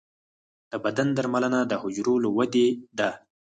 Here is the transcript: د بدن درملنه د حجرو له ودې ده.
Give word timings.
د 0.71 0.73
بدن 0.83 1.07
درملنه 1.17 1.59
د 1.65 1.73
حجرو 1.81 2.15
له 2.23 2.29
ودې 2.37 2.67
ده. 2.97 3.09